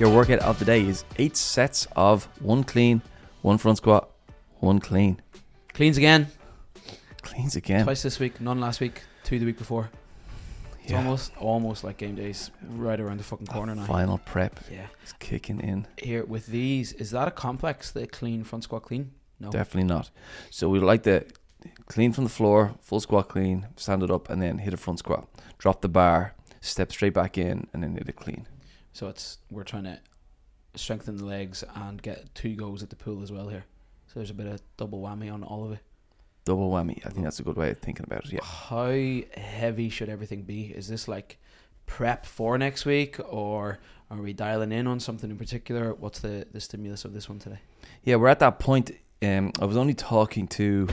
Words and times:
Your 0.00 0.08
workout 0.08 0.38
of 0.38 0.58
the 0.58 0.64
day 0.64 0.80
is 0.86 1.04
eight 1.18 1.36
sets 1.36 1.86
of 1.94 2.24
one 2.40 2.64
clean, 2.64 3.02
one 3.42 3.58
front 3.58 3.76
squat, 3.76 4.08
one 4.60 4.78
clean. 4.80 5.20
Cleans 5.74 5.98
again. 5.98 6.28
Cleans 7.20 7.54
again. 7.54 7.84
Twice 7.84 8.00
this 8.02 8.18
week, 8.18 8.40
none 8.40 8.60
last 8.60 8.80
week, 8.80 9.02
two 9.24 9.38
the 9.38 9.44
week 9.44 9.58
before. 9.58 9.90
It's 10.82 10.92
Yeah. 10.92 10.96
almost 10.98 11.32
almost 11.36 11.84
like 11.84 11.98
game 11.98 12.14
days 12.14 12.50
right 12.62 12.98
around 12.98 13.18
the 13.18 13.24
fucking 13.24 13.48
corner 13.48 13.74
now. 13.74 13.84
Final 13.84 14.16
prep 14.16 14.58
Yeah. 14.72 14.86
It's 15.02 15.12
kicking 15.18 15.60
in. 15.60 15.86
Here 15.98 16.24
with 16.24 16.46
these, 16.46 16.94
is 16.94 17.10
that 17.10 17.28
a 17.28 17.30
complex, 17.30 17.90
the 17.90 18.06
clean 18.06 18.42
front 18.42 18.64
squat 18.64 18.84
clean? 18.84 19.10
No. 19.38 19.50
Definitely 19.50 19.84
not. 19.88 20.10
So 20.48 20.70
we 20.70 20.78
like 20.78 21.02
to 21.02 21.26
clean 21.88 22.14
from 22.14 22.24
the 22.24 22.30
floor, 22.30 22.74
full 22.80 23.00
squat 23.00 23.28
clean, 23.28 23.66
stand 23.76 24.02
it 24.02 24.10
up, 24.10 24.30
and 24.30 24.40
then 24.40 24.60
hit 24.60 24.72
a 24.72 24.78
front 24.78 24.98
squat. 25.00 25.28
Drop 25.58 25.82
the 25.82 25.90
bar, 25.90 26.32
step 26.62 26.90
straight 26.90 27.12
back 27.12 27.36
in, 27.36 27.66
and 27.74 27.82
then 27.82 27.96
hit 27.96 28.08
a 28.08 28.12
clean. 28.14 28.46
So 28.92 29.08
it's 29.08 29.38
we're 29.50 29.64
trying 29.64 29.84
to 29.84 29.98
strengthen 30.74 31.16
the 31.16 31.24
legs 31.24 31.64
and 31.74 32.00
get 32.00 32.34
two 32.34 32.54
goals 32.54 32.82
at 32.82 32.90
the 32.90 32.96
pool 32.96 33.22
as 33.22 33.32
well 33.32 33.48
here. 33.48 33.64
So 34.06 34.14
there's 34.16 34.30
a 34.30 34.34
bit 34.34 34.46
of 34.46 34.60
double 34.76 35.00
whammy 35.00 35.32
on 35.32 35.42
all 35.42 35.64
of 35.64 35.72
it. 35.72 35.78
Double 36.44 36.70
whammy. 36.70 37.04
I 37.06 37.10
think 37.10 37.24
that's 37.24 37.38
a 37.38 37.42
good 37.42 37.56
way 37.56 37.70
of 37.70 37.78
thinking 37.78 38.04
about 38.06 38.24
it. 38.24 38.32
Yeah. 38.32 38.40
How 38.42 38.90
heavy 39.40 39.88
should 39.88 40.08
everything 40.08 40.42
be? 40.42 40.64
Is 40.64 40.88
this 40.88 41.06
like 41.06 41.38
prep 41.86 42.24
for 42.26 42.56
next 42.58 42.84
week, 42.86 43.18
or 43.28 43.78
are 44.10 44.16
we 44.20 44.32
dialing 44.32 44.72
in 44.72 44.86
on 44.86 45.00
something 45.00 45.30
in 45.30 45.36
particular? 45.36 45.94
What's 45.94 46.20
the 46.20 46.46
the 46.52 46.60
stimulus 46.60 47.04
of 47.04 47.12
this 47.12 47.28
one 47.28 47.38
today? 47.38 47.60
Yeah, 48.04 48.16
we're 48.16 48.28
at 48.28 48.40
that 48.40 48.58
point. 48.58 48.90
Um, 49.22 49.52
I 49.60 49.66
was 49.66 49.76
only 49.76 49.94
talking 49.94 50.48
to 50.48 50.88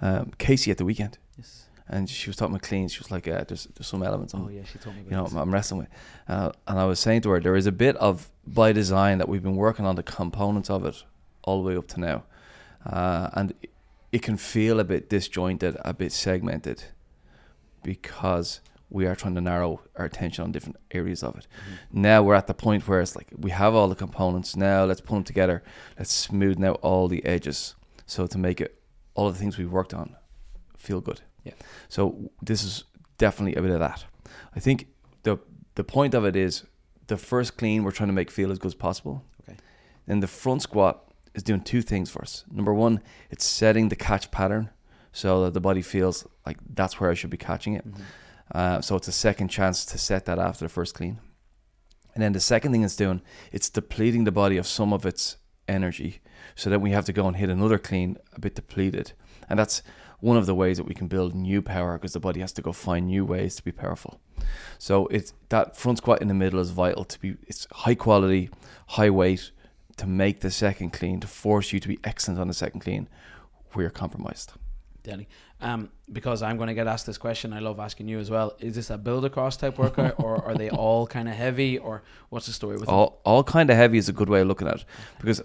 um, 0.00 0.32
Casey 0.38 0.70
at 0.70 0.78
the 0.78 0.84
weekend, 0.84 1.18
Yes. 1.36 1.64
And 1.88 2.08
she 2.08 2.28
was 2.30 2.36
talking 2.36 2.54
about 2.54 2.62
clean. 2.66 2.88
She 2.88 2.98
was 3.00 3.10
like, 3.10 3.26
uh, 3.28 3.44
"There's 3.46 3.64
there's 3.74 3.86
some 3.86 4.02
elements 4.02 4.34
Oh 4.34 4.38
I'm, 4.38 4.50
yeah, 4.50 4.62
she 4.64 4.78
told 4.78 4.96
me. 4.96 5.02
About 5.02 5.10
you 5.10 5.16
know 5.16 5.24
this. 5.24 5.34
I'm 5.34 5.52
wrestling 5.52 5.80
with," 5.80 5.88
uh, 6.28 6.52
and 6.66 6.78
I 6.78 6.84
was 6.84 6.98
saying 7.00 7.20
to 7.22 7.30
her, 7.30 7.40
there 7.40 7.56
is 7.56 7.66
a 7.66 7.72
bit 7.72 7.96
of 7.96 8.30
by 8.46 8.72
design 8.72 9.18
that 9.18 9.28
we've 9.28 9.42
been 9.42 9.56
working 9.56 9.84
on 9.86 9.96
the 9.96 10.02
components 10.02 10.70
of 10.70 10.84
it 10.84 11.04
all 11.42 11.62
the 11.62 11.68
way 11.68 11.76
up 11.76 11.86
to 11.88 12.00
now, 12.00 12.24
uh, 12.86 13.30
and 13.34 13.52
it- 13.62 14.22
can 14.22 14.36
feel 14.36 14.78
a 14.80 14.84
bit 14.84 15.10
disjointed, 15.10 15.76
a 15.84 15.92
bit 15.92 16.12
segmented, 16.12 16.84
because 17.82 18.60
we 18.90 19.06
are 19.06 19.16
trying 19.16 19.34
to 19.34 19.40
narrow 19.40 19.80
our 19.96 20.04
attention 20.04 20.44
on 20.44 20.52
different 20.52 20.76
areas 20.92 21.22
of 21.22 21.36
it. 21.36 21.46
Mhm. 21.46 21.78
Now 22.00 22.22
we're 22.22 22.34
at 22.36 22.46
the 22.46 22.54
point 22.54 22.86
where 22.86 23.00
it's 23.00 23.16
like 23.16 23.28
we 23.36 23.50
have 23.50 23.74
all 23.74 23.88
the 23.88 23.94
components. 23.96 24.54
Now 24.56 24.84
let's 24.84 25.00
put 25.00 25.14
them 25.16 25.24
together. 25.24 25.62
Let's 25.98 26.26
smoothen 26.28 26.64
out 26.64 26.78
all 26.82 27.08
the 27.08 27.24
edges 27.24 27.74
so 28.06 28.26
to 28.26 28.38
make 28.38 28.60
it 28.60 28.80
all 29.14 29.30
the 29.32 29.38
things 29.38 29.58
we've 29.58 29.72
worked 29.72 29.94
on 29.94 30.16
feel 30.76 31.00
good. 31.00 31.22
Yeah. 31.44 31.52
So 31.88 32.30
this 32.42 32.64
is 32.64 32.84
definitely 33.18 33.54
a 33.54 33.62
bit 33.62 33.70
of 33.70 33.80
that. 33.80 34.04
I 34.56 34.60
think 34.60 34.86
the 35.22 35.38
the 35.74 35.84
point 35.84 36.14
of 36.14 36.24
it 36.24 36.36
is 36.36 36.64
the 37.06 37.16
first 37.16 37.56
clean 37.56 37.84
we're 37.84 37.90
trying 37.90 38.08
to 38.08 38.14
make 38.14 38.30
feel 38.30 38.50
as 38.50 38.58
good 38.58 38.68
as 38.68 38.74
possible. 38.74 39.22
Okay. 39.42 39.58
Then 40.06 40.20
the 40.20 40.26
front 40.26 40.62
squat 40.62 41.02
is 41.34 41.42
doing 41.42 41.60
two 41.60 41.82
things 41.82 42.10
for 42.10 42.22
us. 42.22 42.44
Number 42.50 42.72
one, 42.72 43.00
it's 43.30 43.44
setting 43.44 43.88
the 43.88 43.96
catch 43.96 44.30
pattern 44.30 44.70
so 45.12 45.44
that 45.44 45.54
the 45.54 45.60
body 45.60 45.82
feels 45.82 46.26
like 46.46 46.58
that's 46.74 46.98
where 47.00 47.10
I 47.10 47.14
should 47.14 47.30
be 47.30 47.36
catching 47.36 47.74
it. 47.74 47.86
Mhm. 47.86 48.00
Uh, 48.52 48.80
so 48.80 48.96
it's 48.96 49.08
a 49.08 49.12
second 49.12 49.48
chance 49.48 49.84
to 49.86 49.98
set 49.98 50.24
that 50.26 50.38
after 50.38 50.64
the 50.64 50.68
first 50.68 50.94
clean. 50.94 51.18
And 52.14 52.22
then 52.22 52.32
the 52.32 52.40
second 52.40 52.72
thing 52.72 52.84
it's 52.84 52.96
doing, 52.96 53.22
it's 53.50 53.68
depleting 53.68 54.24
the 54.24 54.32
body 54.32 54.56
of 54.56 54.66
some 54.66 54.92
of 54.92 55.04
its 55.04 55.36
energy. 55.66 56.20
So 56.54 56.70
then 56.70 56.80
we 56.80 56.90
have 56.90 57.04
to 57.06 57.12
go 57.12 57.26
and 57.26 57.36
hit 57.36 57.48
another 57.50 57.78
clean 57.78 58.16
a 58.32 58.40
bit 58.40 58.54
depleted. 58.54 59.12
And 59.48 59.58
that's 59.58 59.82
one 60.20 60.36
of 60.36 60.46
the 60.46 60.54
ways 60.54 60.78
that 60.78 60.86
we 60.86 60.94
can 60.94 61.06
build 61.06 61.34
new 61.34 61.60
power 61.60 61.98
because 61.98 62.14
the 62.14 62.20
body 62.20 62.40
has 62.40 62.52
to 62.52 62.62
go 62.62 62.72
find 62.72 63.06
new 63.06 63.24
ways 63.24 63.56
to 63.56 63.62
be 63.62 63.72
powerful. 63.72 64.20
So 64.78 65.06
it's 65.08 65.34
that 65.50 65.76
front 65.76 65.98
squat 65.98 66.22
in 66.22 66.28
the 66.28 66.34
middle 66.34 66.60
is 66.60 66.70
vital 66.70 67.04
to 67.04 67.20
be 67.20 67.36
it's 67.46 67.66
high 67.72 67.94
quality, 67.94 68.50
high 68.88 69.10
weight 69.10 69.50
to 69.96 70.06
make 70.06 70.40
the 70.40 70.50
second 70.50 70.92
clean, 70.92 71.20
to 71.20 71.26
force 71.26 71.72
you 71.72 71.80
to 71.80 71.88
be 71.88 71.98
excellent 72.04 72.40
on 72.40 72.48
the 72.48 72.54
second 72.54 72.80
clean 72.80 73.08
where 73.72 73.84
you're 73.84 73.90
compromised. 73.90 74.52
Danny. 75.02 75.28
Um, 75.60 75.90
because 76.10 76.42
I'm 76.42 76.56
going 76.56 76.66
to 76.68 76.74
get 76.74 76.86
asked 76.86 77.06
this 77.06 77.18
question. 77.18 77.52
I 77.52 77.60
love 77.60 77.78
asking 77.78 78.08
you 78.08 78.18
as 78.18 78.30
well. 78.30 78.56
Is 78.58 78.74
this 78.74 78.90
a 78.90 78.98
build 78.98 79.24
across 79.24 79.56
type 79.56 79.78
workout, 79.78 80.14
or 80.18 80.42
are 80.44 80.54
they 80.54 80.70
all 80.70 81.06
kind 81.06 81.28
of 81.28 81.34
heavy, 81.34 81.78
or 81.78 82.02
what's 82.30 82.46
the 82.46 82.52
story 82.52 82.76
with 82.76 82.86
them? 82.86 82.94
all, 82.94 83.20
all 83.24 83.44
kind 83.44 83.70
of 83.70 83.76
heavy 83.76 83.98
is 83.98 84.08
a 84.08 84.12
good 84.12 84.28
way 84.28 84.40
of 84.40 84.48
looking 84.48 84.66
at 84.66 84.76
it 84.76 84.84
because 85.20 85.42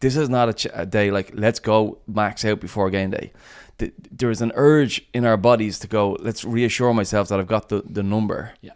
this 0.00 0.16
is 0.16 0.28
not 0.28 0.48
a, 0.48 0.52
ch- 0.54 0.66
a 0.74 0.86
day 0.86 1.10
like 1.10 1.30
let's 1.34 1.60
go 1.60 1.98
max 2.06 2.44
out 2.44 2.60
before 2.60 2.90
game 2.90 3.10
day. 3.10 3.32
Th- 3.78 3.92
There 4.10 4.30
is 4.30 4.40
an 4.42 4.52
urge 4.54 5.06
in 5.12 5.24
our 5.24 5.36
bodies 5.36 5.78
to 5.80 5.88
go. 5.88 6.16
Let's 6.20 6.44
reassure 6.44 6.92
myself 6.94 7.28
that 7.28 7.38
I've 7.40 7.46
got 7.46 7.68
the, 7.68 7.82
the 7.84 8.02
number. 8.02 8.52
Yeah. 8.60 8.72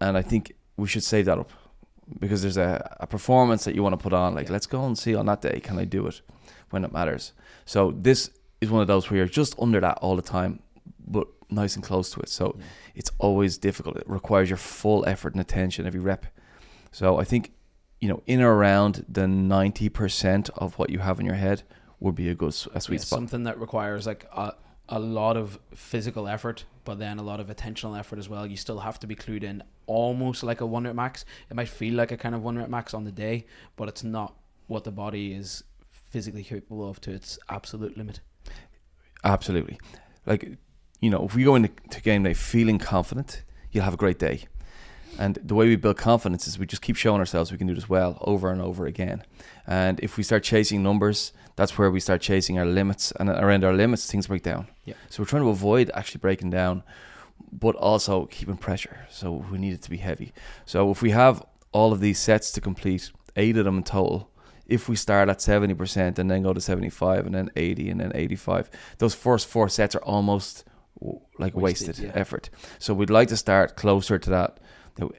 and 0.00 0.16
I 0.16 0.22
think 0.22 0.52
we 0.76 0.88
should 0.88 1.04
save 1.04 1.26
that 1.26 1.38
up 1.38 1.50
because 2.18 2.42
there's 2.42 2.56
a, 2.56 2.96
a 3.00 3.06
performance 3.06 3.64
that 3.64 3.74
you 3.74 3.82
want 3.82 3.92
to 3.92 4.02
put 4.02 4.12
on. 4.12 4.34
Like 4.34 4.46
Yeah. 4.46 4.52
let's 4.52 4.66
go 4.66 4.84
and 4.86 4.98
see 4.98 5.14
on 5.14 5.26
that 5.26 5.40
day 5.42 5.60
can 5.60 5.78
I 5.78 5.84
do 5.84 6.06
it 6.06 6.20
when 6.70 6.84
it 6.84 6.92
matters. 6.92 7.32
So 7.64 7.92
this 7.92 8.30
is 8.60 8.70
one 8.70 8.82
of 8.82 8.88
those 8.88 9.10
where 9.10 9.18
you're 9.18 9.26
just 9.26 9.54
under 9.58 9.80
that 9.80 9.98
all 9.98 10.16
the 10.16 10.22
time, 10.22 10.60
but 11.06 11.26
nice 11.50 11.74
and 11.76 11.84
close 11.84 12.10
to 12.10 12.20
it. 12.20 12.28
So 12.28 12.54
Yeah. 12.58 12.64
it's 12.94 13.10
always 13.18 13.58
difficult. 13.58 13.96
It 13.96 14.08
requires 14.08 14.48
your 14.50 14.56
full 14.58 15.04
effort 15.06 15.34
and 15.34 15.40
attention 15.40 15.86
every 15.86 16.00
rep. 16.00 16.26
So 16.92 17.18
I 17.20 17.24
think, 17.24 17.52
you 18.00 18.08
know, 18.08 18.22
in 18.26 18.40
or 18.40 18.54
around 18.54 19.04
the 19.08 19.28
ninety 19.28 19.88
percent 19.88 20.50
of 20.56 20.78
what 20.78 20.90
you 20.90 20.98
have 21.00 21.20
in 21.20 21.26
your 21.26 21.34
head 21.34 21.62
would 22.00 22.14
be 22.14 22.28
a 22.28 22.34
good 22.34 22.54
a 22.74 22.80
sweet 22.80 22.96
Yeah, 22.96 23.04
spot. 23.04 23.18
Something 23.18 23.44
that 23.44 23.60
requires 23.60 24.06
like 24.06 24.26
a, 24.32 24.54
a 24.88 24.98
lot 24.98 25.36
of 25.36 25.58
physical 25.74 26.26
effort, 26.26 26.64
but 26.84 26.98
then 26.98 27.18
a 27.18 27.22
lot 27.22 27.40
of 27.40 27.48
attentional 27.48 27.98
effort 27.98 28.18
as 28.18 28.28
well. 28.28 28.46
You 28.46 28.56
still 28.56 28.80
have 28.80 28.98
to 29.00 29.06
be 29.06 29.14
clued 29.14 29.44
in, 29.44 29.62
almost 29.86 30.42
like 30.42 30.60
a 30.60 30.66
one 30.66 30.84
rep 30.84 30.94
max. 30.94 31.24
It 31.50 31.56
might 31.56 31.68
feel 31.68 31.94
like 31.94 32.10
a 32.10 32.16
kind 32.16 32.34
of 32.34 32.42
one 32.42 32.56
rep 32.56 32.70
max 32.70 32.94
on 32.94 33.04
the 33.04 33.12
day, 33.12 33.46
but 33.76 33.88
it's 33.88 34.02
not 34.02 34.34
what 34.66 34.84
the 34.84 34.90
body 34.90 35.34
is 35.34 35.62
physically 35.88 36.42
capable 36.42 36.88
of 36.88 37.00
to 37.02 37.12
its 37.12 37.38
absolute 37.48 37.96
limit. 37.96 38.20
Absolutely. 39.22 39.78
Like, 40.24 40.56
you 41.00 41.10
know, 41.10 41.26
if 41.26 41.34
we 41.34 41.44
go 41.44 41.54
into 41.54 41.70
to 41.90 42.00
game 42.00 42.22
day 42.22 42.34
feeling 42.34 42.78
confident, 42.78 43.42
you'll 43.70 43.84
have 43.84 43.94
a 43.94 43.98
great 43.98 44.18
day. 44.18 44.44
And 45.20 45.38
the 45.44 45.54
way 45.54 45.68
we 45.68 45.76
build 45.76 45.98
confidence 45.98 46.48
is 46.48 46.58
we 46.58 46.64
just 46.64 46.80
keep 46.80 46.96
showing 46.96 47.20
ourselves 47.20 47.52
we 47.52 47.58
can 47.58 47.66
do 47.66 47.74
this 47.74 47.90
well 47.90 48.16
over 48.22 48.50
and 48.50 48.62
over 48.62 48.86
again. 48.86 49.22
And 49.66 50.00
if 50.00 50.16
we 50.16 50.22
start 50.22 50.42
chasing 50.42 50.82
numbers, 50.82 51.34
that's 51.56 51.76
where 51.76 51.90
we 51.90 52.00
start 52.00 52.22
chasing 52.22 52.58
our 52.58 52.64
limits. 52.64 53.12
And 53.12 53.28
around 53.28 53.62
our 53.62 53.74
limits, 53.74 54.10
things 54.10 54.28
break 54.28 54.42
down. 54.42 54.68
Yeah. 54.86 54.94
So 55.10 55.22
we're 55.22 55.26
trying 55.26 55.42
to 55.42 55.50
avoid 55.50 55.90
actually 55.92 56.20
breaking 56.20 56.48
down, 56.48 56.84
but 57.52 57.76
also 57.76 58.24
keeping 58.26 58.56
pressure. 58.56 59.06
So 59.10 59.44
we 59.50 59.58
need 59.58 59.74
it 59.74 59.82
to 59.82 59.90
be 59.90 59.98
heavy. 59.98 60.32
So 60.64 60.90
if 60.90 61.02
we 61.02 61.10
have 61.10 61.44
all 61.72 61.92
of 61.92 62.00
these 62.00 62.18
sets 62.18 62.50
to 62.52 62.62
complete, 62.62 63.12
eight 63.36 63.58
of 63.58 63.66
them 63.66 63.76
in 63.76 63.84
total, 63.84 64.30
if 64.64 64.88
we 64.88 64.96
start 64.96 65.28
at 65.28 65.40
70% 65.40 66.18
and 66.18 66.30
then 66.30 66.42
go 66.42 66.54
to 66.54 66.62
75 66.62 67.26
and 67.26 67.34
then 67.34 67.50
80 67.56 67.90
and 67.90 68.00
then 68.00 68.12
85, 68.14 68.70
those 68.96 69.14
first 69.14 69.46
four 69.48 69.68
sets 69.68 69.94
are 69.94 70.02
almost 70.02 70.64
like 71.38 71.54
Wasted, 71.54 71.88
wasted, 71.88 72.04
yeah. 72.06 72.12
effort. 72.14 72.48
So 72.78 72.94
we'd 72.94 73.10
like 73.10 73.28
to 73.28 73.36
start 73.36 73.76
closer 73.76 74.18
to 74.18 74.30
that 74.30 74.60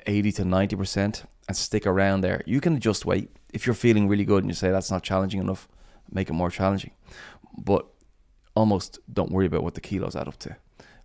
80 0.06 0.32
to 0.34 0.44
90% 0.44 1.26
and 1.48 1.58
stick 1.58 1.86
around 1.86 2.22
there. 2.22 2.42
You 2.46 2.62
can 2.62 2.76
adjust 2.76 3.06
weight. 3.06 3.30
If 3.54 3.66
you're 3.66 3.76
feeling 3.76 4.08
really 4.08 4.26
good 4.26 4.44
and 4.44 4.52
you 4.52 4.56
say 4.56 4.72
that's 4.72 4.92
not 4.92 5.04
challenging 5.04 5.42
enough, 5.42 5.68
make 6.12 6.30
it 6.30 6.34
more 6.34 6.50
challenging. 6.50 6.92
But 7.58 7.86
almost 8.56 9.00
don't 9.12 9.32
worry 9.32 9.46
about 9.46 9.64
what 9.64 9.76
the 9.76 9.82
kilos 9.82 10.16
add 10.16 10.28
up 10.28 10.38
to. 10.40 10.56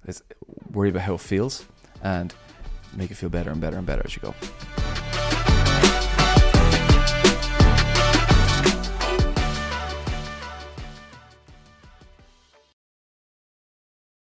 Let's 0.07 0.23
worry 0.71 0.91
about 0.91 1.03
how 1.03 1.15
it 1.15 1.21
feels 1.21 1.67
and 2.03 2.35
make 2.95 3.11
it 3.11 3.15
feel 3.15 3.29
better 3.29 3.51
and 3.51 3.61
better 3.61 3.77
and 3.77 3.87
better 3.87 4.03
as 4.05 4.15
you 4.15 4.23
go. 4.23 4.35